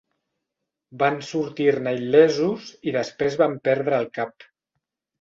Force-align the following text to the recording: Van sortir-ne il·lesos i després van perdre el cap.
Van 1.03 1.19
sortir-ne 1.27 1.95
il·lesos 1.99 2.73
i 2.93 2.97
després 2.99 3.41
van 3.45 3.57
perdre 3.71 4.01
el 4.03 4.13
cap. 4.21 4.53